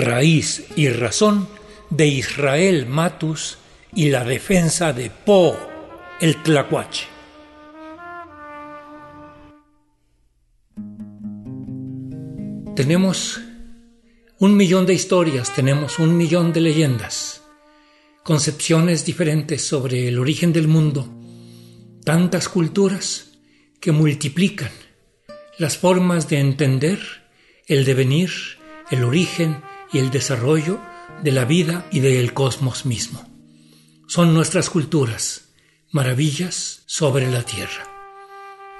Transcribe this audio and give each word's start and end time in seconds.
raíz 0.00 0.64
y 0.76 0.88
razón 0.88 1.48
de 1.90 2.06
Israel 2.06 2.86
Matus 2.86 3.58
y 3.94 4.10
la 4.10 4.24
defensa 4.24 4.92
de 4.92 5.10
Po, 5.10 5.56
el 6.20 6.42
Tlacuache. 6.42 7.06
Tenemos 12.74 13.40
un 14.38 14.56
millón 14.56 14.86
de 14.86 14.94
historias, 14.94 15.54
tenemos 15.54 15.98
un 15.98 16.16
millón 16.16 16.52
de 16.52 16.60
leyendas, 16.60 17.42
concepciones 18.22 19.04
diferentes 19.04 19.66
sobre 19.66 20.08
el 20.08 20.18
origen 20.18 20.52
del 20.52 20.66
mundo, 20.66 21.08
tantas 22.04 22.48
culturas 22.48 23.32
que 23.80 23.92
multiplican 23.92 24.70
las 25.58 25.76
formas 25.76 26.28
de 26.28 26.38
entender 26.38 27.00
el 27.66 27.84
devenir, 27.84 28.30
el 28.90 29.04
origen 29.04 29.62
y 29.92 29.98
el 29.98 30.10
desarrollo 30.10 30.80
de 31.22 31.32
la 31.32 31.44
vida 31.44 31.86
y 31.90 32.00
del 32.00 32.32
cosmos 32.32 32.86
mismo. 32.86 33.24
Son 34.06 34.34
nuestras 34.34 34.70
culturas, 34.70 35.50
maravillas 35.90 36.82
sobre 36.86 37.30
la 37.30 37.42
tierra. 37.42 37.84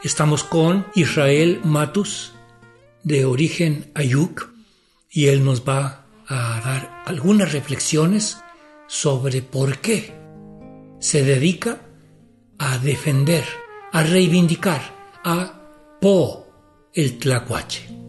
Estamos 0.03 0.45
con 0.45 0.87
Israel 0.95 1.61
Matus, 1.65 2.33
de 3.03 3.25
origen 3.25 3.91
Ayuk, 3.95 4.51
y 5.11 5.27
él 5.27 5.45
nos 5.45 5.63
va 5.69 6.07
a 6.27 6.61
dar 6.65 7.03
algunas 7.07 7.53
reflexiones 7.53 8.39
sobre 8.87 9.43
por 9.43 9.79
qué 9.79 10.15
se 11.01 11.25
dedica 11.25 11.81
a 12.59 12.79
defender, 12.79 13.45
a 13.93 14.03
reivindicar 14.03 14.83
a 15.25 15.99
Po, 16.01 16.47
el 16.95 17.19
Tlacuache. 17.19 18.00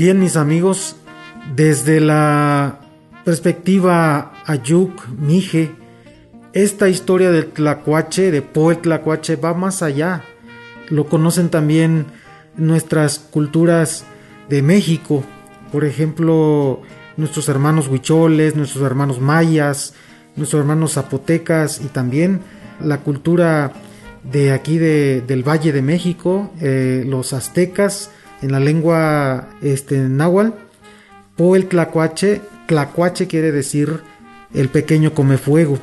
Bien, 0.00 0.18
mis 0.18 0.36
amigos, 0.36 0.96
desde 1.54 2.00
la 2.00 2.80
perspectiva 3.22 4.32
Ayuk, 4.46 5.06
Mije, 5.08 5.72
esta 6.54 6.88
historia 6.88 7.30
del 7.30 7.48
Tlacuache, 7.48 8.30
de 8.30 8.40
Poe 8.40 8.76
Tlacuache, 8.76 9.36
va 9.36 9.52
más 9.52 9.82
allá. 9.82 10.24
Lo 10.88 11.06
conocen 11.06 11.50
también 11.50 12.06
nuestras 12.56 13.18
culturas 13.18 14.06
de 14.48 14.62
México, 14.62 15.22
por 15.70 15.84
ejemplo, 15.84 16.80
nuestros 17.18 17.50
hermanos 17.50 17.88
huicholes, 17.88 18.56
nuestros 18.56 18.82
hermanos 18.82 19.20
mayas, 19.20 19.92
nuestros 20.34 20.60
hermanos 20.60 20.94
zapotecas 20.94 21.78
y 21.78 21.88
también 21.88 22.40
la 22.82 23.00
cultura 23.00 23.74
de 24.24 24.52
aquí 24.52 24.78
del 24.78 25.46
Valle 25.46 25.72
de 25.72 25.82
México, 25.82 26.50
eh, 26.58 27.04
los 27.06 27.34
aztecas, 27.34 28.10
en 28.42 28.52
la 28.52 28.60
lengua 28.60 29.48
este, 29.62 29.98
náhuatl, 29.98 30.52
Po 31.40 31.56
el 31.56 31.68
tlacuache, 31.68 32.42
tlacuache 32.66 33.26
quiere 33.26 33.50
decir 33.50 34.00
el 34.52 34.68
pequeño 34.68 35.14
come 35.14 35.38
fuego. 35.38 35.78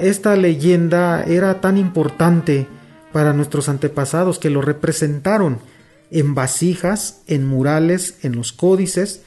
Esta 0.00 0.36
leyenda 0.36 1.22
era 1.22 1.60
tan 1.60 1.76
importante 1.76 2.66
para 3.12 3.34
nuestros 3.34 3.68
antepasados 3.68 4.38
que 4.38 4.48
lo 4.48 4.62
representaron 4.62 5.58
en 6.10 6.34
vasijas, 6.34 7.20
en 7.26 7.46
murales, 7.46 8.18
en 8.22 8.36
los 8.36 8.54
códices, 8.54 9.20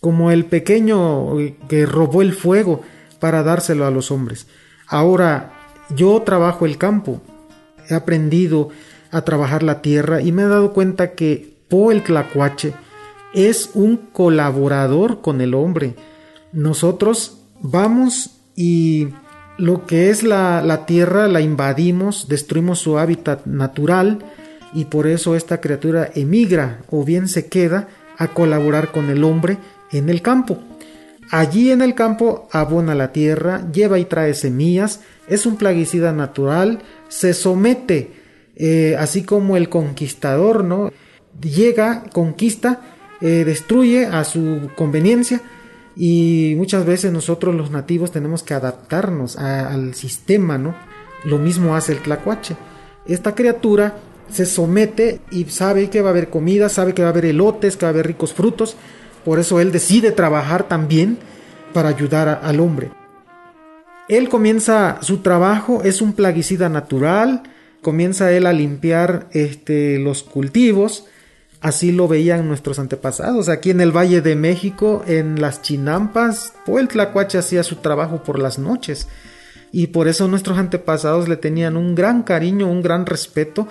como 0.00 0.30
el 0.30 0.46
pequeño 0.46 1.36
que 1.68 1.84
robó 1.84 2.22
el 2.22 2.32
fuego 2.32 2.80
para 3.18 3.42
dárselo 3.42 3.84
a 3.84 3.90
los 3.90 4.10
hombres. 4.10 4.46
Ahora, 4.86 5.52
yo 5.94 6.22
trabajo 6.22 6.64
el 6.64 6.78
campo, 6.78 7.20
he 7.86 7.94
aprendido 7.94 8.70
a 9.10 9.26
trabajar 9.26 9.62
la 9.62 9.82
tierra 9.82 10.22
y 10.22 10.32
me 10.32 10.40
he 10.40 10.46
dado 10.46 10.72
cuenta 10.72 11.12
que 11.12 11.59
Po 11.70 11.90
el 11.90 12.02
Tlacuache 12.02 12.74
es 13.32 13.70
un 13.74 13.96
colaborador 13.96 15.22
con 15.22 15.40
el 15.40 15.54
hombre. 15.54 15.94
Nosotros 16.52 17.38
vamos 17.62 18.42
y 18.56 19.08
lo 19.56 19.86
que 19.86 20.10
es 20.10 20.22
la, 20.22 20.62
la, 20.62 20.84
tierra 20.84 21.28
la 21.28 21.40
invadimos, 21.40 22.28
destruimos 22.28 22.80
su 22.80 22.98
hábitat 22.98 23.46
natural 23.46 24.18
y 24.74 24.86
por 24.86 25.06
eso 25.06 25.36
esta 25.36 25.60
criatura 25.60 26.10
emigra 26.14 26.80
o 26.90 27.04
bien 27.04 27.28
se 27.28 27.46
queda 27.46 27.88
a 28.18 28.28
colaborar 28.28 28.90
con 28.90 29.08
el 29.08 29.24
hombre 29.24 29.58
en 29.92 30.10
el 30.10 30.22
campo. 30.22 30.58
Allí 31.30 31.70
en 31.70 31.80
el 31.80 31.94
campo 31.94 32.48
abona 32.50 32.94
la 32.96 33.12
tierra, 33.12 33.64
lleva 33.72 34.00
y 34.00 34.04
trae 34.04 34.34
semillas, 34.34 35.00
es 35.28 35.46
un 35.46 35.56
plaguicida 35.56 36.12
natural, 36.12 36.80
se 37.08 37.34
somete, 37.34 38.12
eh, 38.56 38.96
así 38.98 39.22
como 39.22 39.56
el 39.56 39.68
conquistador, 39.68 40.64
¿no? 40.64 40.90
Llega, 41.40 42.04
conquista, 42.12 42.80
eh, 43.20 43.44
destruye 43.44 44.06
a 44.06 44.24
su 44.24 44.70
conveniencia 44.76 45.40
y 45.96 46.54
muchas 46.56 46.86
veces 46.86 47.12
nosotros 47.12 47.54
los 47.54 47.70
nativos 47.70 48.12
tenemos 48.12 48.42
que 48.42 48.54
adaptarnos 48.54 49.36
al 49.36 49.94
sistema, 49.94 50.56
¿no? 50.56 50.74
Lo 51.24 51.38
mismo 51.38 51.76
hace 51.76 51.92
el 51.92 52.00
tlacuache. 52.00 52.56
Esta 53.06 53.34
criatura 53.34 53.98
se 54.30 54.46
somete 54.46 55.20
y 55.30 55.44
sabe 55.44 55.90
que 55.90 56.00
va 56.00 56.08
a 56.08 56.12
haber 56.12 56.30
comida, 56.30 56.68
sabe 56.68 56.94
que 56.94 57.02
va 57.02 57.08
a 57.08 57.12
haber 57.12 57.26
elotes, 57.26 57.76
que 57.76 57.84
va 57.84 57.90
a 57.90 57.92
haber 57.92 58.06
ricos 58.06 58.32
frutos, 58.32 58.76
por 59.24 59.38
eso 59.38 59.60
él 59.60 59.72
decide 59.72 60.12
trabajar 60.12 60.68
también 60.68 61.18
para 61.72 61.88
ayudar 61.88 62.40
al 62.42 62.60
hombre. 62.60 62.90
Él 64.08 64.28
comienza 64.28 64.98
su 65.02 65.18
trabajo, 65.18 65.82
es 65.84 66.00
un 66.00 66.14
plaguicida 66.14 66.68
natural, 66.68 67.42
comienza 67.82 68.32
él 68.32 68.46
a 68.46 68.52
limpiar 68.52 69.28
este, 69.32 69.98
los 69.98 70.22
cultivos, 70.22 71.06
Así 71.60 71.92
lo 71.92 72.08
veían 72.08 72.48
nuestros 72.48 72.78
antepasados. 72.78 73.48
Aquí 73.50 73.70
en 73.70 73.82
el 73.82 73.94
Valle 73.94 74.22
de 74.22 74.34
México, 74.34 75.04
en 75.06 75.40
las 75.40 75.60
chinampas, 75.60 76.54
pues 76.64 76.82
el 76.82 76.88
tlacuache 76.88 77.36
hacía 77.36 77.62
su 77.62 77.76
trabajo 77.76 78.22
por 78.22 78.38
las 78.38 78.58
noches. 78.58 79.08
Y 79.70 79.88
por 79.88 80.08
eso 80.08 80.26
nuestros 80.26 80.58
antepasados 80.58 81.28
le 81.28 81.36
tenían 81.36 81.76
un 81.76 81.94
gran 81.94 82.22
cariño, 82.22 82.70
un 82.70 82.82
gran 82.82 83.04
respeto, 83.04 83.68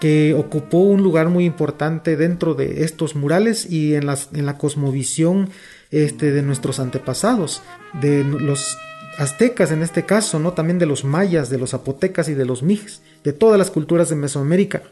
que 0.00 0.34
ocupó 0.34 0.78
un 0.78 1.02
lugar 1.02 1.28
muy 1.28 1.44
importante 1.44 2.16
dentro 2.16 2.54
de 2.54 2.84
estos 2.84 3.16
murales 3.16 3.68
y 3.68 3.94
en, 3.94 4.06
la 4.06 4.58
cosmovisión 4.58 5.50
este, 5.90 6.30
de 6.30 6.42
nuestros 6.42 6.78
antepasados, 6.78 7.62
de 8.00 8.22
los 8.22 8.78
aztecas 9.18 9.72
en 9.72 9.82
este 9.82 10.04
caso, 10.04 10.38
¿no? 10.38 10.52
También 10.52 10.78
de 10.78 10.86
los 10.86 11.04
mayas, 11.04 11.50
de 11.50 11.58
los 11.58 11.70
zapotecas 11.70 12.28
y 12.28 12.34
de 12.34 12.44
los 12.44 12.62
mijes, 12.62 13.02
de 13.24 13.32
todas 13.32 13.58
las 13.58 13.72
culturas 13.72 14.08
de 14.08 14.14
Mesoamérica. 14.16 14.82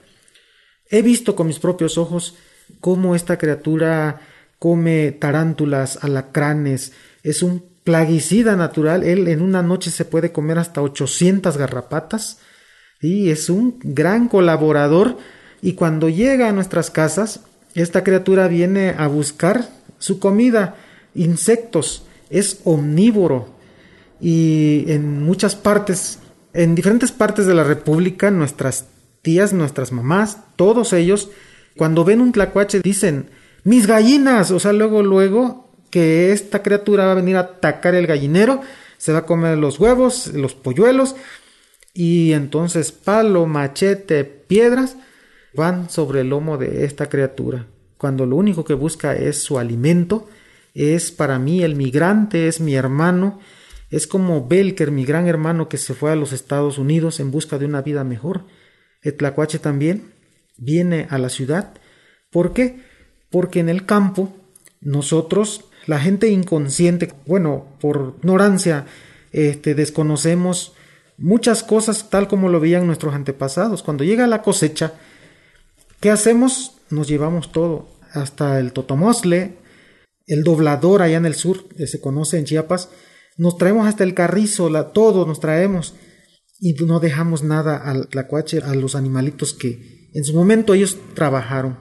He 0.91 1.03
visto 1.03 1.35
con 1.35 1.47
mis 1.47 1.59
propios 1.59 1.99
ojos 1.99 2.35
cómo 2.81 3.15
esta 3.15 3.39
criatura 3.39 4.21
come 4.59 5.13
tarántulas, 5.13 6.03
alacranes, 6.03 6.93
es 7.23 7.43
un 7.43 7.65
plaguicida 7.87 8.57
natural, 8.57 9.05
él 9.05 9.29
en 9.29 9.43
una 9.43 9.63
noche 9.63 9.91
se 9.91 10.05
puede 10.05 10.33
comer 10.33 10.59
hasta 10.59 10.83
800 10.83 11.57
garrapatas. 11.57 12.39
Y 13.01 13.31
es 13.31 13.49
un 13.49 13.79
gran 13.83 14.29
colaborador. 14.29 15.19
Y 15.63 15.75
cuando 15.75 16.09
llega 16.09 16.49
a 16.49 16.53
nuestras 16.53 16.91
casas, 16.91 17.41
esta 17.75 18.03
criatura 18.03 18.49
viene 18.49 18.95
a 18.99 19.07
buscar 19.07 19.69
su 19.99 20.19
comida, 20.19 20.77
insectos, 21.15 22.07
es 22.31 22.60
omnívoro. 22.65 23.55
Y 24.21 24.84
en 24.89 25.22
muchas 25.22 25.55
partes, 25.55 26.19
en 26.55 26.75
diferentes 26.75 27.13
partes 27.13 27.47
de 27.47 27.55
la 27.55 27.65
República, 27.65 28.31
nuestras 28.31 28.87
tías, 29.27 29.53
nuestras 29.53 29.91
mamás, 29.91 30.39
todos 30.55 30.93
ellos, 30.93 31.31
cuando 31.77 32.05
ven 32.05 32.21
un 32.21 32.31
tlacuache 32.31 32.78
dicen, 32.78 33.28
mis 33.65 33.89
gallinas, 33.89 34.53
o 34.53 34.61
sea, 34.61 34.73
luego, 34.73 35.03
luego 35.03 35.69
que 35.91 36.31
esta 36.31 36.63
criatura 36.63 37.07
va 37.07 37.11
a 37.11 37.17
venir 37.17 37.37
a 37.37 37.41
atacar 37.41 37.97
el 37.97 38.07
gallinero, 38.07 38.61
se 38.99 39.13
va 39.13 39.19
a 39.19 39.27
comer 39.27 39.59
los 39.59 39.81
huevos, 39.81 40.28
los 40.28 40.55
polluelos, 40.55 41.17
y 41.93 42.34
entonces 42.34 42.93
palo, 42.93 43.47
machete, 43.47 44.23
piedras 44.23 44.97
van 45.55 45.91
sobre 45.91 46.21
el 46.21 46.29
lomo 46.29 46.57
de 46.57 46.84
esta 46.84 47.09
criatura, 47.09 47.67
cuando 47.99 48.27
lo 48.27 48.37
único 48.37 48.65
que 48.65 48.75
busca 48.75 49.17
es 49.17 49.43
su 49.43 49.59
alimento, 49.59 50.29
es 50.72 51.11
para 51.11 51.41
mí 51.41 51.65
el 51.65 51.75
migrante, 51.75 52.47
es 52.47 52.61
mi 52.61 52.77
hermano, 52.77 53.41
es 53.91 54.07
como 54.07 54.47
Belker, 54.47 54.93
mi 54.93 55.05
gran 55.05 55.27
hermano 55.27 55.69
que 55.69 55.79
se 55.79 55.95
fue 55.95 56.13
a 56.13 56.17
los 56.17 56.33
Estados 56.33 56.79
Unidos 56.79 57.19
en 57.19 57.33
busca 57.33 57.59
de 57.59 57.67
una 57.67 57.83
vida 57.83 58.05
mejor. 58.05 58.43
El 59.07 59.15
tlacuache 59.15 59.59
también 59.59 60.13
viene 60.57 61.07
a 61.11 61.19
la 61.19 61.29
ciudad. 61.29 61.75
¿Por 62.31 62.53
qué? 62.53 62.81
Porque 63.31 63.61
en 63.61 63.69
el 63.69 63.87
campo 63.87 64.35
nosotros, 64.81 65.65
la 65.87 66.01
gente 66.01 66.29
inconsciente, 66.29 67.13
bueno, 67.27 67.67
por 67.81 68.17
ignorancia, 68.19 68.87
este, 69.33 69.75
desconocemos 69.75 70.73
muchas 71.19 71.63
cosas 71.63 72.11
tal 72.11 72.29
como 72.29 72.49
lo 72.49 72.61
veían 72.61 72.87
nuestros 72.87 73.15
antepasados. 73.15 73.83
Cuando 73.83 74.05
llega 74.05 74.27
la 74.27 74.43
cosecha, 74.43 74.95
¿qué 76.01 76.11
hacemos? 76.11 76.73
nos 76.91 77.09
llevamos 77.09 77.53
todo, 77.53 77.89
hasta 78.13 78.61
el 78.61 78.73
totomosle, 78.73 79.57
el 80.27 80.45
doblador 80.45 81.03
allá 81.03 81.17
en 81.17 81.27
el 81.27 81.35
sur, 81.35 81.65
se 81.85 82.01
conoce 82.01 82.39
en 82.39 82.45
Chiapas, 82.45 82.91
nos 83.37 83.59
traemos 83.59 83.87
hasta 83.87 84.05
el 84.05 84.15
carrizo, 84.15 84.71
la, 84.71 84.93
todo 84.93 85.27
nos 85.27 85.41
traemos 85.41 85.95
y 86.61 86.73
no 86.85 87.01
dejamos 87.01 87.43
nada 87.43 87.77
al 87.77 88.09
tlacuache, 88.09 88.59
a 88.59 88.75
los 88.75 88.95
animalitos 88.95 89.53
que 89.53 90.09
en 90.15 90.25
su 90.25 90.35
momento 90.35 90.75
ellos 90.75 90.97
trabajaron. 91.15 91.79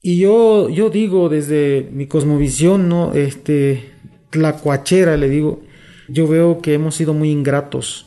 Y 0.00 0.18
yo, 0.18 0.68
yo 0.68 0.90
digo 0.90 1.30
desde 1.30 1.88
mi 1.90 2.06
cosmovisión, 2.06 2.90
¿no? 2.90 3.14
Este, 3.14 3.94
tlacuachera, 4.28 5.16
le 5.16 5.30
digo, 5.30 5.62
yo 6.08 6.28
veo 6.28 6.60
que 6.60 6.74
hemos 6.74 6.94
sido 6.96 7.14
muy 7.14 7.30
ingratos 7.30 8.06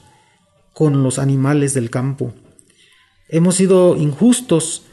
con 0.73 1.01
los 1.01 1.17
animales 1.17 1.73
del 1.73 1.89
campo. 1.89 2.35
Hemos 3.29 3.55
sido 3.55 3.95
injustos 3.95 4.83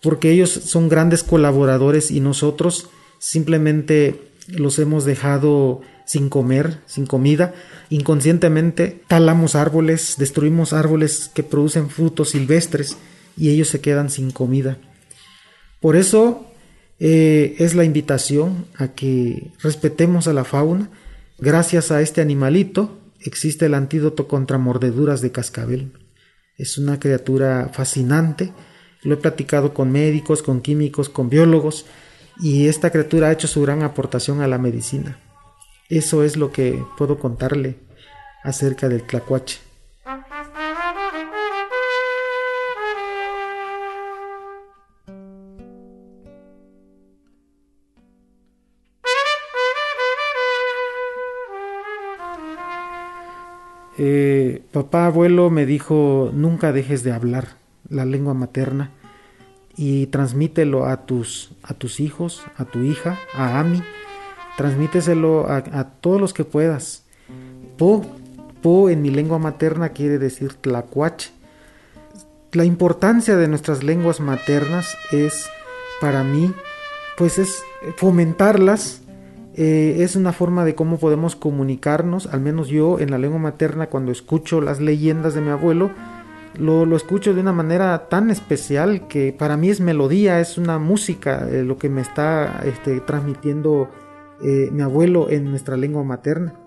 porque 0.00 0.30
ellos 0.30 0.50
son 0.50 0.88
grandes 0.88 1.22
colaboradores 1.22 2.10
y 2.10 2.20
nosotros 2.20 2.88
simplemente 3.18 4.32
los 4.48 4.78
hemos 4.78 5.04
dejado 5.04 5.80
sin 6.04 6.28
comer, 6.28 6.78
sin 6.86 7.06
comida. 7.06 7.54
Inconscientemente 7.88 9.02
talamos 9.08 9.54
árboles, 9.54 10.16
destruimos 10.18 10.72
árboles 10.72 11.30
que 11.34 11.42
producen 11.42 11.90
frutos 11.90 12.30
silvestres 12.30 12.96
y 13.36 13.50
ellos 13.50 13.68
se 13.68 13.80
quedan 13.80 14.10
sin 14.10 14.30
comida. 14.30 14.78
Por 15.80 15.96
eso 15.96 16.46
eh, 16.98 17.56
es 17.58 17.74
la 17.74 17.84
invitación 17.84 18.66
a 18.76 18.88
que 18.88 19.50
respetemos 19.62 20.28
a 20.28 20.32
la 20.32 20.44
fauna. 20.44 20.90
Gracias 21.38 21.90
a 21.90 22.00
este 22.00 22.20
animalito 22.20 22.98
existe 23.20 23.66
el 23.66 23.74
antídoto 23.74 24.28
contra 24.28 24.58
mordeduras 24.58 25.20
de 25.20 25.32
cascabel. 25.32 25.92
Es 26.56 26.78
una 26.78 27.00
criatura 27.00 27.70
fascinante. 27.72 28.52
Lo 29.02 29.14
he 29.14 29.18
platicado 29.18 29.74
con 29.74 29.90
médicos, 29.90 30.42
con 30.42 30.60
químicos, 30.60 31.08
con 31.08 31.28
biólogos 31.28 31.86
y 32.40 32.68
esta 32.68 32.90
criatura 32.90 33.28
ha 33.28 33.32
hecho 33.32 33.48
su 33.48 33.62
gran 33.62 33.82
aportación 33.82 34.40
a 34.40 34.48
la 34.48 34.58
medicina. 34.58 35.18
Eso 35.88 36.24
es 36.24 36.36
lo 36.36 36.50
que 36.50 36.82
puedo 36.96 37.18
contarle 37.18 37.76
acerca 38.42 38.88
del 38.88 39.02
tlacuache. 39.04 39.58
Eh, 53.96 54.62
papá 54.72 55.06
abuelo 55.06 55.50
me 55.50 55.66
dijo 55.66 56.30
nunca 56.34 56.72
dejes 56.72 57.04
de 57.04 57.12
hablar 57.12 57.56
la 57.88 58.04
lengua 58.04 58.34
materna 58.34 58.90
y 59.76 60.06
transmítelo 60.06 60.86
a 60.86 61.06
tus, 61.06 61.52
a 61.62 61.74
tus 61.74 62.00
hijos, 62.00 62.42
a 62.56 62.64
tu 62.64 62.80
hija, 62.82 63.18
a 63.34 63.58
Ami, 63.58 63.82
transmíteselo 64.56 65.46
a, 65.48 65.84
todos 66.00 66.20
los 66.20 66.32
que 66.32 66.44
puedas. 66.44 67.04
Po, 67.76 68.04
po 68.62 68.88
en 68.88 69.02
mi 69.02 69.10
lengua 69.10 69.38
materna 69.38 69.90
quiere 69.90 70.18
decir 70.18 70.54
tlacuache. 70.54 71.30
La 72.52 72.64
importancia 72.64 73.36
de 73.36 73.48
nuestras 73.48 73.82
lenguas 73.82 74.20
maternas 74.20 74.96
es 75.10 75.46
para 76.00 76.22
mí, 76.22 76.52
pues 77.18 77.38
es 77.38 77.62
fomentarlas, 77.96 79.02
eh, 79.56 79.96
es 80.00 80.14
una 80.14 80.32
forma 80.32 80.64
de 80.64 80.74
cómo 80.74 80.98
podemos 80.98 81.34
comunicarnos, 81.34 82.26
al 82.26 82.40
menos 82.40 82.68
yo 82.68 83.00
en 83.00 83.10
la 83.10 83.18
lengua 83.18 83.38
materna 83.38 83.86
cuando 83.86 84.12
escucho 84.12 84.60
las 84.60 84.80
leyendas 84.80 85.34
de 85.34 85.40
mi 85.40 85.50
abuelo, 85.50 85.90
lo, 86.58 86.86
lo, 86.86 86.96
escucho 86.96 87.34
de 87.34 87.40
una 87.40 87.52
manera 87.52 88.08
tan 88.08 88.30
especial 88.30 89.08
que 89.08 89.32
para 89.32 89.56
mí 89.56 89.70
es 89.70 89.80
melodía, 89.80 90.40
es 90.40 90.58
una 90.58 90.78
música 90.78 91.48
eh, 91.50 91.62
lo 91.62 91.78
que 91.78 91.88
me 91.88 92.00
está 92.00 92.62
este, 92.64 93.00
transmitiendo 93.00 93.90
eh, 94.42 94.68
mi 94.72 94.82
abuelo 94.82 95.30
en 95.30 95.50
nuestra 95.50 95.76
lengua 95.76 96.04
materna. 96.04 96.60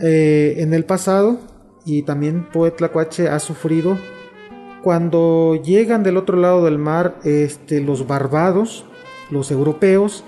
Eh, 0.00 0.56
en 0.58 0.74
el 0.74 0.84
pasado, 0.84 1.38
y 1.84 2.02
también 2.02 2.48
Poetlacuache 2.52 3.28
ha 3.28 3.38
sufrido, 3.38 3.98
cuando 4.82 5.60
llegan 5.62 6.02
del 6.02 6.16
otro 6.16 6.36
lado 6.36 6.64
del 6.64 6.78
mar 6.78 7.18
este, 7.24 7.80
los 7.80 8.06
barbados, 8.06 8.84
los 9.30 9.50
europeos, 9.50 10.24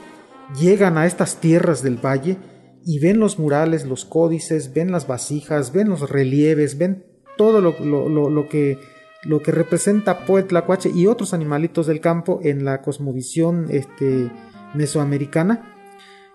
llegan 0.59 0.99
a 0.99 1.07
estas 1.07 1.37
tierras 1.37 1.83
del 1.83 2.05
valle 2.05 2.37
y 2.85 2.99
ven 2.99 3.21
los 3.21 3.39
murales, 3.39 3.87
los 3.87 4.05
códices, 4.05 4.73
ven 4.75 4.91
las 4.91 5.07
vasijas, 5.07 5.73
ven 5.73 5.89
los 5.89 6.09
relieves, 6.11 6.79
ven 6.79 7.05
todo 7.41 7.63
lo, 7.63 8.49
que, 8.51 8.79
lo 9.23 9.41
que 9.41 9.51
representa 9.51 10.27
Poetlacuache 10.27 10.91
y 10.95 11.07
otros 11.07 11.33
animalitos 11.33 11.87
del 11.87 11.99
campo 11.99 12.39
en 12.43 12.67
la 12.67 12.83
cosmovisión 12.83 13.69
este, 13.71 14.31
mesoamericana. 14.75 15.75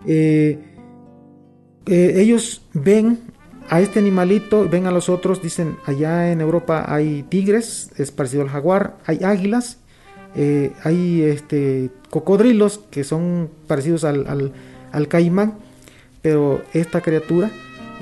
Eh, 0.04 0.58
eh, 1.86 2.12
ellos 2.16 2.62
ven 2.74 3.20
a 3.68 3.80
este 3.80 4.00
animalito, 4.00 4.68
ven 4.68 4.86
a 4.86 4.90
los 4.90 5.08
otros, 5.08 5.40
dicen, 5.40 5.76
allá 5.86 6.32
en 6.32 6.40
Europa 6.40 6.84
hay 6.88 7.22
tigres, 7.22 7.92
es 7.96 8.10
parecido 8.10 8.42
al 8.42 8.48
jaguar, 8.48 8.98
hay 9.06 9.22
águilas, 9.22 9.78
eh, 10.34 10.72
hay 10.82 11.22
este, 11.22 11.90
cocodrilos 12.10 12.80
que 12.90 13.04
son 13.04 13.48
parecidos 13.68 14.02
al, 14.02 14.52
al 14.90 15.06
caimán, 15.06 15.54
pero 16.20 16.62
esta 16.72 17.00
criatura, 17.00 17.52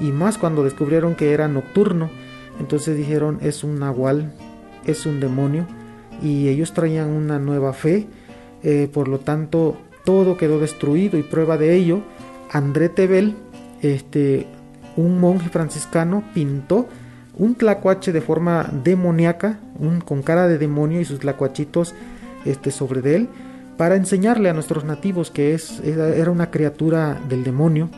y 0.00 0.10
más 0.10 0.38
cuando 0.38 0.64
descubrieron 0.64 1.14
que 1.14 1.34
era 1.34 1.48
nocturno, 1.48 2.23
entonces 2.60 2.96
dijeron, 2.96 3.38
es 3.42 3.64
un 3.64 3.78
nahual, 3.78 4.32
es 4.84 5.06
un 5.06 5.20
demonio, 5.20 5.66
y 6.22 6.48
ellos 6.48 6.72
traían 6.72 7.10
una 7.10 7.38
nueva 7.38 7.72
fe, 7.72 8.06
por 8.92 9.08
lo 9.08 9.18
tanto 9.18 9.76
todo 10.04 10.36
quedó 10.36 10.58
destruido 10.58 11.18
y 11.18 11.22
prueba 11.22 11.58
de 11.58 11.74
ello, 11.74 12.02
André 12.50 12.88
Tebel, 12.88 13.34
este, 13.82 14.46
un 14.96 15.20
monje 15.20 15.48
franciscano, 15.48 16.22
pintó 16.32 16.86
un 17.36 17.56
tlacuache 17.56 18.12
de 18.12 18.20
forma 18.20 18.70
demoníaca, 18.84 19.58
un, 19.78 20.00
con 20.00 20.22
cara 20.22 20.46
de 20.46 20.58
demonio 20.58 21.00
y 21.00 21.04
sus 21.04 21.18
tlacuachitos 21.18 21.94
este, 22.44 22.70
sobre 22.70 23.16
él, 23.16 23.28
para 23.76 23.96
enseñarle 23.96 24.50
a 24.50 24.54
nuestros 24.54 24.84
nativos 24.84 25.30
que 25.30 25.54
es, 25.54 25.80
era 25.80 26.30
una 26.30 26.50
criatura 26.50 27.20
del 27.28 27.42
demonio 27.42 27.90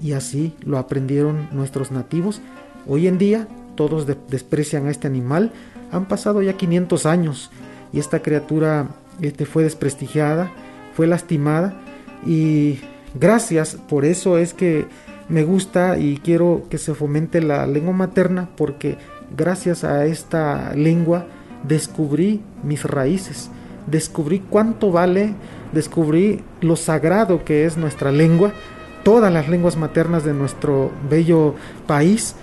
y 0.00 0.12
así 0.12 0.54
lo 0.64 0.78
aprendieron 0.78 1.48
nuestros 1.50 1.90
nativos. 1.90 2.40
Hoy 2.86 3.08
en 3.08 3.18
día 3.18 3.48
todos 3.76 4.06
desprecian 4.28 4.86
a 4.86 4.90
este 4.90 5.06
animal, 5.06 5.52
han 5.92 6.06
pasado 6.06 6.42
ya 6.42 6.54
500 6.54 7.06
años 7.06 7.50
y 7.92 7.98
esta 7.98 8.20
criatura 8.20 8.88
este, 9.20 9.46
fue 9.46 9.62
desprestigiada, 9.62 10.50
fue 10.94 11.06
lastimada 11.06 11.74
y 12.24 12.80
gracias, 13.14 13.76
por 13.88 14.04
eso 14.04 14.38
es 14.38 14.54
que 14.54 14.86
me 15.28 15.44
gusta 15.44 15.98
y 15.98 16.18
quiero 16.18 16.64
que 16.70 16.78
se 16.78 16.94
fomente 16.94 17.40
la 17.40 17.66
lengua 17.66 17.92
materna 17.92 18.48
porque 18.56 18.98
gracias 19.36 19.84
a 19.84 20.06
esta 20.06 20.72
lengua 20.74 21.26
descubrí 21.66 22.40
mis 22.62 22.84
raíces, 22.84 23.50
descubrí 23.86 24.40
cuánto 24.40 24.92
vale, 24.92 25.34
descubrí 25.72 26.42
lo 26.60 26.76
sagrado 26.76 27.44
que 27.44 27.64
es 27.64 27.76
nuestra 27.76 28.12
lengua, 28.12 28.52
todas 29.02 29.32
las 29.32 29.48
lenguas 29.48 29.76
maternas 29.76 30.24
de 30.24 30.32
nuestro 30.32 30.90
bello 31.08 31.54
país. 31.86 32.34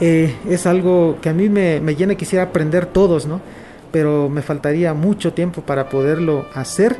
Eh, 0.00 0.34
es 0.48 0.66
algo 0.66 1.18
que 1.22 1.30
a 1.30 1.32
mí 1.32 1.48
me, 1.48 1.80
me 1.80 1.96
llena, 1.96 2.14
quisiera 2.14 2.44
aprender 2.44 2.86
todos, 2.86 3.26
¿no? 3.26 3.40
Pero 3.92 4.28
me 4.28 4.42
faltaría 4.42 4.92
mucho 4.94 5.32
tiempo 5.32 5.62
para 5.62 5.88
poderlo 5.88 6.46
hacer 6.54 6.96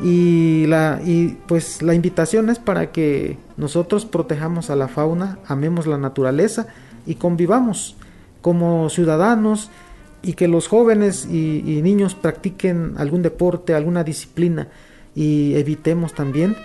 y, 0.00 0.66
la, 0.66 1.00
y 1.04 1.38
pues 1.46 1.82
la 1.82 1.94
invitación 1.94 2.50
es 2.50 2.58
para 2.58 2.90
que 2.90 3.38
nosotros 3.56 4.04
protejamos 4.04 4.70
a 4.70 4.76
la 4.76 4.88
fauna, 4.88 5.38
amemos 5.46 5.86
la 5.86 5.98
naturaleza 5.98 6.66
y 7.06 7.14
convivamos 7.14 7.96
como 8.40 8.90
ciudadanos 8.90 9.70
y 10.22 10.34
que 10.34 10.48
los 10.48 10.68
jóvenes 10.68 11.26
y, 11.30 11.80
niños 11.82 12.14
practiquen 12.14 12.94
algún 12.96 13.22
deporte, 13.22 13.74
alguna 13.74 14.04
disciplina 14.04 14.68
y 15.14 15.54
evitemos 15.54 16.14
también 16.14 16.56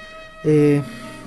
eh, 0.44 0.82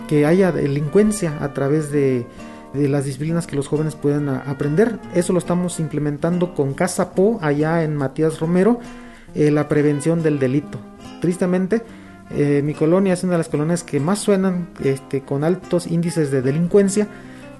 que 0.08 0.26
haya 0.26 0.50
delincuencia 0.50 1.38
a 1.40 1.52
través 1.52 1.92
de, 1.92 2.26
las 2.74 3.04
disciplinas 3.04 3.46
que 3.46 3.56
los 3.56 3.68
jóvenes 3.68 3.94
puedan 3.94 4.28
aprender. 4.28 4.98
Eso 5.14 5.32
lo 5.32 5.38
estamos 5.38 5.80
implementando 5.80 6.54
con 6.54 6.74
Casa 6.74 7.14
Po 7.14 7.38
allá 7.42 7.82
en 7.84 7.96
Matías 7.96 8.40
Romero, 8.40 8.80
eh, 9.34 9.50
la 9.50 9.68
prevención 9.68 10.22
del 10.22 10.38
delito 10.38 10.78
tristemente, 11.22 11.82
eh, 12.30 12.60
mi 12.62 12.74
colonia 12.74 13.14
es 13.14 13.22
una 13.22 13.32
de 13.32 13.38
las 13.38 13.48
colonias 13.48 13.82
que 13.82 14.00
más 14.00 14.18
suenan 14.18 14.68
este, 14.84 15.22
con 15.22 15.44
altos 15.44 15.86
índices 15.86 16.30
de 16.30 16.42
delincuencia 16.42 17.06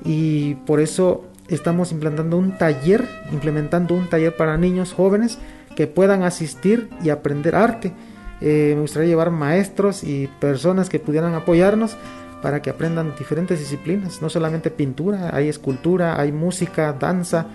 y 0.05 0.57
por 0.67 0.81
eso 0.81 1.25
estamos 1.49 1.93
implantando 1.93 2.37
un 2.37 2.59
taller, 2.59 3.09
implementando 3.33 3.95
un 3.95 4.09
taller 4.09 4.37
para 4.37 4.59
niños 4.59 4.93
jóvenes 4.93 5.39
que 5.77 5.87
puedan 5.87 6.23
asistir 6.25 6.91
y 7.03 7.11
aprender 7.11 7.55
arte. 7.55 7.93
Eh, 8.41 8.73
me 8.75 8.81
gustaría 8.81 9.09
llevar 9.09 9.31
maestros 9.31 10.03
y 10.03 10.29
personas 10.41 10.89
que 10.89 10.99
pudieran 10.99 11.35
apoyarnos 11.35 11.97
para 12.43 12.61
que 12.61 12.71
aprendan 12.71 13.15
diferentes 13.17 13.61
disciplinas, 13.61 14.21
no 14.21 14.29
solamente 14.29 14.71
pintura, 14.71 15.35
hay 15.35 15.49
escultura, 15.49 16.21
hay 16.21 16.33
música, 16.33 16.93
danza, 16.93 17.47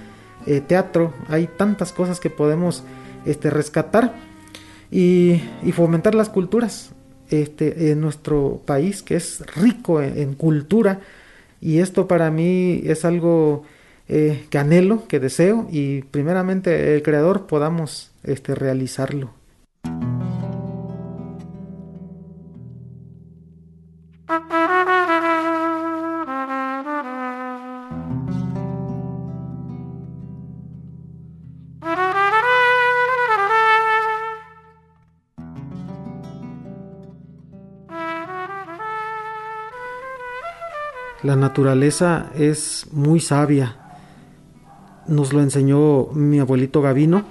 eh, 0.46 0.62
teatro, 0.62 1.14
hay 1.28 1.48
tantas 1.48 1.92
cosas 1.92 2.20
que 2.20 2.30
podemos 2.30 2.84
este, 3.26 3.50
rescatar 3.50 4.16
y, 4.90 5.42
fomentar 5.74 6.16
las 6.16 6.30
culturas 6.30 6.92
este, 7.30 7.92
en 7.92 8.00
nuestro 8.00 8.62
país, 8.66 9.04
que 9.04 9.18
es 9.18 9.46
rico 9.56 10.02
en, 10.02 10.34
cultura, 10.34 11.02
y 11.60 11.80
esto 11.80 12.08
para 12.08 12.32
mí 12.32 12.82
es 12.86 13.04
algo 13.04 13.64
eh, 14.08 14.46
que 14.50 14.58
anhelo, 14.58 15.06
que 15.08 15.20
deseo, 15.20 15.68
y 15.70 16.04
primeramente 16.04 16.96
el 16.96 17.04
Creador 17.04 17.46
podamos 17.46 18.12
este, 18.24 18.56
realizarlo. 18.56 19.37
La 41.28 41.36
naturaleza 41.36 42.32
es 42.38 42.88
muy 42.94 43.20
sabia. 43.20 43.76
Nos 45.08 45.34
lo 45.34 45.42
enseñó 45.42 46.06
mi 46.14 46.40
abuelito 46.40 46.82
Gavino, 46.82 47.26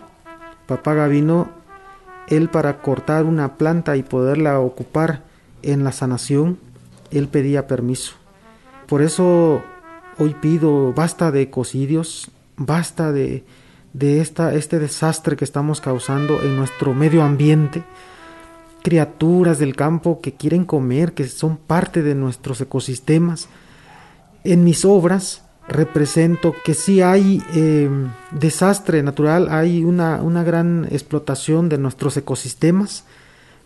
papá 0.66 0.92
Gavino. 0.92 1.48
Él 2.28 2.50
para 2.50 2.82
cortar 2.82 3.24
una 3.24 3.56
planta 3.56 3.96
y 3.96 4.02
poderla 4.02 4.60
ocupar 4.60 5.22
en 5.62 5.82
la 5.82 5.92
sanación, 5.92 6.58
él 7.10 7.28
pedía 7.28 7.66
permiso. 7.66 8.12
Por 8.86 9.00
eso 9.00 9.62
hoy 10.18 10.36
pido, 10.42 10.92
basta 10.92 11.30
de 11.30 11.40
ecocidios, 11.40 12.30
basta 12.58 13.12
de, 13.12 13.44
de 13.94 14.20
esta, 14.20 14.52
este 14.52 14.78
desastre 14.78 15.36
que 15.36 15.46
estamos 15.46 15.80
causando 15.80 16.42
en 16.42 16.54
nuestro 16.54 16.92
medio 16.92 17.22
ambiente. 17.22 17.82
Criaturas 18.82 19.58
del 19.58 19.74
campo 19.74 20.20
que 20.20 20.34
quieren 20.34 20.66
comer, 20.66 21.14
que 21.14 21.26
son 21.28 21.56
parte 21.56 22.02
de 22.02 22.14
nuestros 22.14 22.60
ecosistemas 22.60 23.48
en 24.52 24.64
mis 24.64 24.84
obras 24.84 25.42
represento 25.68 26.54
que 26.64 26.74
sí 26.74 27.02
hay 27.02 27.42
eh, 27.54 27.90
desastre 28.30 29.02
natural, 29.02 29.48
hay 29.50 29.84
una, 29.84 30.22
una, 30.22 30.44
gran 30.44 30.86
explotación 30.90 31.68
de 31.68 31.78
nuestros 31.78 32.16
ecosistemas, 32.16 33.04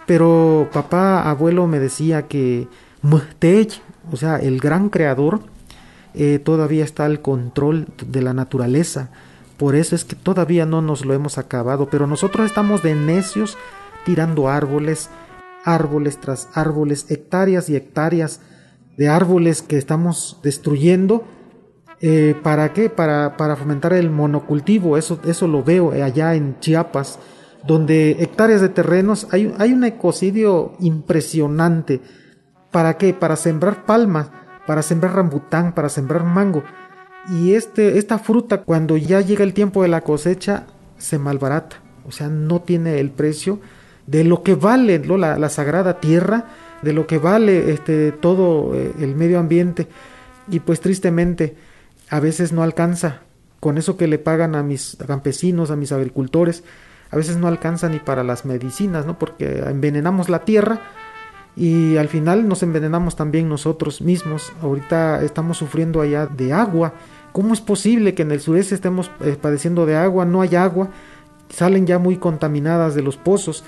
pero 0.06 0.68
papá, 0.72 1.28
abuelo 1.28 1.66
me 1.66 1.78
decía 1.78 2.26
que 2.26 2.68
Muhtej, 3.02 3.82
o 4.10 4.16
sea, 4.16 4.36
el 4.36 4.60
gran 4.60 4.88
creador, 4.88 5.40
eh, 6.14 6.38
todavía 6.38 6.84
está 6.84 7.04
al 7.04 7.20
control 7.20 7.86
de 8.04 8.22
la 8.22 8.34
naturaleza. 8.34 9.10
Por 9.56 9.76
eso 9.76 9.94
es 9.94 10.04
que 10.04 10.16
todavía 10.16 10.66
no 10.66 10.82
nos 10.82 11.04
lo 11.04 11.14
hemos 11.14 11.38
acabado, 11.38 11.88
pero 11.90 12.06
nosotros 12.06 12.46
estamos 12.46 12.82
de 12.82 12.94
necios 12.94 13.58
tirando 14.04 14.48
árboles, 14.48 15.10
árboles 15.64 16.18
tras 16.18 16.48
árboles, 16.54 17.10
hectáreas 17.10 17.68
y 17.68 17.76
hectáreas 17.76 18.40
de 19.00 19.08
árboles 19.08 19.62
que 19.62 19.78
estamos 19.78 20.38
destruyendo. 20.42 21.24
Eh, 22.02 22.34
¿Para 22.42 22.74
qué? 22.74 22.90
Para, 22.90 23.38
para, 23.38 23.56
fomentar 23.56 23.94
el 23.94 24.10
monocultivo. 24.10 24.98
Eso, 24.98 25.18
eso 25.24 25.48
lo 25.48 25.64
veo 25.64 25.92
allá 25.92 26.34
en 26.34 26.60
Chiapas, 26.60 27.18
donde 27.66 28.10
hectáreas 28.20 28.60
de 28.60 28.68
terrenos 28.68 29.26
hay, 29.30 29.54
hay 29.56 29.72
un 29.72 29.84
ecocidio 29.84 30.74
impresionante. 30.80 32.02
¿Para 32.70 32.98
qué? 32.98 33.14
Para 33.14 33.36
sembrar 33.36 33.86
palmas, 33.86 34.28
para 34.66 34.82
sembrar 34.82 35.14
rambután, 35.14 35.74
para 35.74 35.88
sembrar 35.88 36.24
mango. 36.24 36.62
Y 37.30 37.54
este, 37.54 37.96
esta 37.96 38.18
fruta, 38.18 38.64
cuando 38.64 38.98
ya 38.98 39.22
llega 39.22 39.44
el 39.44 39.54
tiempo 39.54 39.80
de 39.80 39.88
la 39.88 40.02
cosecha, 40.02 40.66
se 40.98 41.18
malbarata. 41.18 41.76
O 42.06 42.12
sea, 42.12 42.28
no 42.28 42.60
tiene 42.60 43.00
el 43.00 43.12
precio 43.12 43.60
de 44.06 44.24
lo 44.24 44.42
que 44.42 44.56
vale 44.56 44.98
la, 44.98 45.38
la 45.38 45.48
sagrada 45.48 46.00
tierra 46.00 46.48
de 46.82 46.92
lo 46.92 47.06
que 47.06 47.18
vale 47.18 47.72
este, 47.72 48.12
todo 48.12 48.74
eh, 48.74 48.92
el 49.00 49.14
medio 49.14 49.38
ambiente 49.38 49.86
y 50.48 50.60
pues 50.60 50.80
tristemente 50.80 51.56
a 52.08 52.20
veces 52.20 52.52
no 52.52 52.62
alcanza 52.62 53.20
con 53.60 53.78
eso 53.78 53.96
que 53.96 54.06
le 54.06 54.18
pagan 54.18 54.54
a 54.54 54.62
mis 54.62 54.96
campesinos, 55.06 55.70
a 55.70 55.76
mis 55.76 55.92
agricultores, 55.92 56.64
a 57.10 57.16
veces 57.16 57.36
no 57.36 57.46
alcanza 57.46 57.88
ni 57.88 57.98
para 57.98 58.24
las 58.24 58.44
medicinas, 58.44 59.04
¿no? 59.04 59.18
Porque 59.18 59.64
envenenamos 59.66 60.28
la 60.28 60.44
tierra 60.44 60.80
y 61.56 61.96
al 61.96 62.08
final 62.08 62.48
nos 62.48 62.62
envenenamos 62.62 63.16
también 63.16 63.48
nosotros 63.48 64.00
mismos. 64.00 64.52
Ahorita 64.62 65.22
estamos 65.22 65.58
sufriendo 65.58 66.00
allá 66.00 66.26
de 66.26 66.52
agua. 66.52 66.94
¿Cómo 67.32 67.52
es 67.52 67.60
posible 67.60 68.14
que 68.14 68.22
en 68.22 68.30
el 68.32 68.40
sureste 68.40 68.74
estemos 68.74 69.10
eh, 69.20 69.36
padeciendo 69.40 69.86
de 69.86 69.96
agua? 69.96 70.24
No 70.24 70.40
hay 70.40 70.56
agua, 70.56 70.88
salen 71.50 71.86
ya 71.86 71.98
muy 71.98 72.16
contaminadas 72.16 72.94
de 72.94 73.02
los 73.02 73.16
pozos 73.16 73.64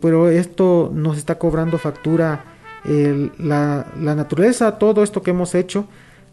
pero 0.00 0.28
esto 0.28 0.90
nos 0.94 1.18
está 1.18 1.38
cobrando 1.38 1.78
factura 1.78 2.44
la, 3.38 3.86
naturaleza, 3.96 4.78
todo 4.78 5.02
esto 5.02 5.22
que 5.22 5.30
hemos 5.30 5.54
hecho, 5.54 5.86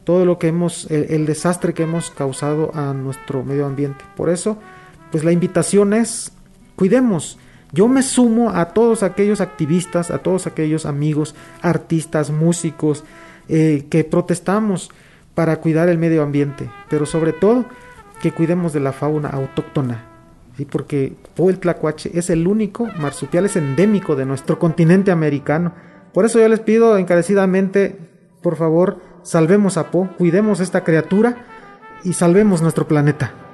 todo 0.04 0.26
lo 0.26 0.38
que 0.38 0.48
hemos, 0.48 0.90
el, 0.92 1.26
desastre 1.26 1.74
que 1.74 1.84
hemos 1.84 2.12
causado 2.12 2.72
a 2.74 2.94
nuestro 2.94 3.44
medio 3.44 3.66
ambiente. 3.66 4.06
Por 4.16 4.30
eso, 4.30 4.58
pues 5.12 5.24
la 5.24 5.32
invitación 5.32 5.94
es, 5.94 6.32
cuidemos. 6.76 7.38
Yo 7.72 7.88
me 7.88 8.04
sumo 8.04 8.52
a 8.52 8.74
todos 8.74 9.04
aquellos 9.04 9.42
activistas, 9.42 10.12
a 10.12 10.20
todos 10.20 10.48
aquellos 10.48 10.86
amigos, 10.86 11.36
artistas, 11.62 12.30
músicos, 12.30 13.04
eh, 13.50 13.88
que 13.90 14.04
protestamos 14.04 14.92
para 15.34 15.58
cuidar 15.58 15.90
el 15.90 15.98
medio 15.98 16.24
ambiente, 16.24 16.70
pero 16.90 17.06
sobre 17.06 17.34
todo 17.34 17.66
que 18.22 18.32
cuidemos 18.32 18.72
de 18.72 18.80
la 18.80 18.94
fauna 18.94 19.30
autóctona, 19.30 20.06
porque 20.64 21.18
el 21.38 21.60
tlacuache 21.60 22.12
es 22.18 22.30
el 22.30 22.48
único 22.48 22.88
marsupial, 22.98 23.46
es 23.46 23.58
endémico 23.58 24.16
de 24.16 24.26
nuestro 24.26 24.58
continente 24.58 25.12
americano. 25.12 25.74
Por 26.14 26.24
eso 26.24 26.40
yo 26.40 26.48
les 26.48 26.62
pido 26.62 26.98
encarecidamente, 26.98 28.00
por 28.42 28.56
favor, 28.56 29.02
salvemos 29.24 29.76
a 29.76 29.92
Po, 29.92 30.08
cuidemos 30.18 30.62
esta 30.62 30.86
criatura 30.86 31.46
y 32.06 32.14
salvemos 32.14 32.62
nuestro 32.62 32.88
planeta. 32.88 33.45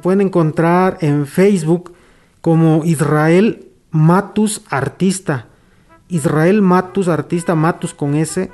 Pueden 0.00 0.20
encontrar 0.20 0.98
en 1.00 1.26
Facebook 1.26 1.94
como 2.40 2.84
Israel 2.84 3.68
Matus 3.90 4.62
Artista. 4.70 5.46
Israel 6.08 6.62
Matus 6.62 7.08
Artista, 7.08 7.54
Matus 7.54 7.94
con 7.94 8.14
S. 8.14 8.50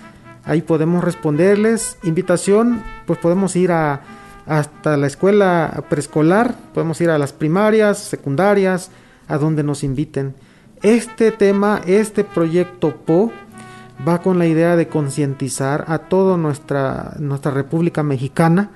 Ahí 0.43 0.61
podemos 0.61 1.03
responderles. 1.03 1.97
Invitación, 2.03 2.83
pues 3.05 3.17
podemos 3.19 3.55
ir 3.55 3.71
a, 3.71 4.01
hasta 4.49 4.97
la 4.97 5.07
escuela 5.07 5.83
preescolar, 5.89 6.55
podemos 6.73 6.99
ir 7.01 7.11
a 7.11 7.19
las 7.19 7.33
primarias, 7.33 7.99
secundarias, 7.99 8.89
a 9.27 9.37
donde 9.37 9.63
nos 9.63 9.83
inviten. 9.83 10.33
Este 10.81 11.33
tema, 11.33 11.81
este 11.85 12.23
proyecto 12.23 12.95
PO, 12.95 13.31
va 14.07 14.21
con 14.21 14.39
la 14.39 14.47
idea 14.47 14.77
de 14.77 14.87
concientizar 14.87 15.83
a 15.89 15.99
toda 15.99 16.37
nuestra, 16.37 17.15
nuestra 17.19 17.51
República 17.51 18.01
Mexicana, 18.01 18.71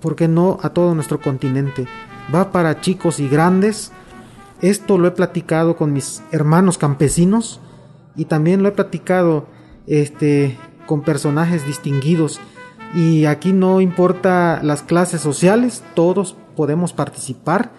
porque 0.00 0.28
no 0.28 0.58
a 0.62 0.70
todo 0.70 0.94
nuestro 0.94 1.20
continente. 1.20 1.86
Va 2.34 2.50
para 2.52 2.80
chicos 2.80 3.20
y 3.20 3.28
grandes. 3.28 3.92
Esto 4.62 4.96
lo 4.96 5.08
he 5.08 5.10
platicado 5.10 5.76
con 5.76 5.92
mis 5.92 6.22
hermanos 6.32 6.78
campesinos 6.78 7.60
y 8.16 8.24
también 8.24 8.62
lo 8.62 8.70
he 8.70 8.72
platicado 8.72 9.46
este, 9.86 10.56
con 10.86 11.02
personajes 11.02 11.66
distinguidos. 11.66 12.40
Y 12.94 13.26
aquí 13.26 13.52
no 13.52 13.82
importa 13.82 14.60
las 14.62 14.82
clases 14.82 15.20
sociales, 15.20 15.82
todos 15.94 16.34
podemos 16.56 16.94
participar, 16.94 17.72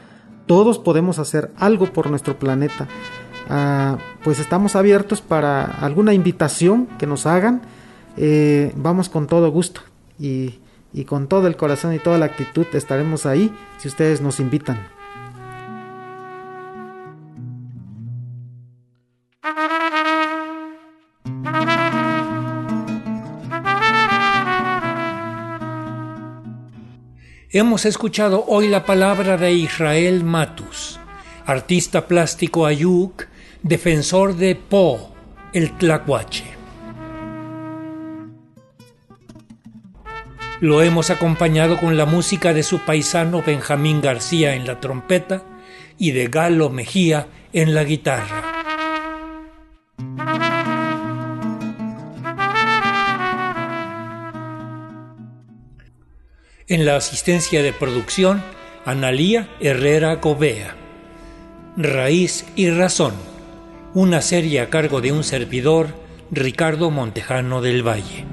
todos 0.45 0.77
podemos 0.77 1.17
hacer 1.17 1.51
algo 1.57 1.87
por 1.91 2.09
nuestro 2.09 2.37
planeta. 2.37 2.87
Pues 4.23 4.39
estamos 4.39 4.75
abiertos 4.75 5.19
para 5.19 5.65
alguna 5.65 6.13
invitación 6.13 6.85
que 6.99 7.07
nos 7.07 7.25
hagan. 7.25 7.61
Eh, 8.17 8.71
vamos 8.75 9.09
con 9.09 9.27
todo 9.27 9.51
gusto 9.51 9.81
y, 10.19 10.59
con 11.07 11.27
todo 11.27 11.47
el 11.47 11.57
corazón 11.57 11.93
y 11.93 11.99
toda 11.99 12.17
la 12.17 12.25
actitud 12.25 12.67
estaremos 12.73 13.25
ahí 13.25 13.51
si 13.79 13.87
ustedes 13.87 14.21
nos 14.21 14.39
invitan. 14.39 14.79
Hemos 27.49 27.85
escuchado 27.85 28.45
hoy 28.47 28.69
la 28.69 28.85
palabra 28.85 29.35
de 29.35 29.51
Israel 29.51 30.23
Matus, 30.23 30.99
artista 31.45 32.07
plástico 32.07 32.65
ayuk 32.65 33.20
defensor 33.63 34.35
de 34.35 34.55
Po, 34.55 35.13
el 35.53 35.77
tlacuache. 35.77 36.45
Lo 40.59 40.81
hemos 40.81 41.09
acompañado 41.09 41.77
con 41.79 41.97
la 41.97 42.05
música 42.05 42.53
de 42.53 42.63
su 42.63 42.79
paisano 42.79 43.43
Benjamín 43.45 44.01
García 44.01 44.55
en 44.55 44.65
la 44.65 44.79
trompeta 44.79 45.43
y 45.97 46.11
de 46.11 46.27
Galo 46.27 46.69
Mejía 46.69 47.27
en 47.53 47.73
la 47.73 47.83
guitarra. 47.83 48.43
En 56.67 56.85
la 56.85 56.95
asistencia 56.95 57.61
de 57.61 57.73
producción, 57.73 58.41
Analía 58.85 59.49
Herrera 59.59 60.21
Covea. 60.21 60.75
Raíz 61.75 62.45
y 62.55 62.69
Razón, 62.69 63.13
una 63.93 64.21
serie 64.21 64.61
a 64.61 64.69
cargo 64.69 65.01
de 65.01 65.11
un 65.11 65.23
servidor, 65.23 65.89
Ricardo 66.31 66.89
Montejano 66.91 67.61
del 67.61 67.85
Valle. 67.85 68.25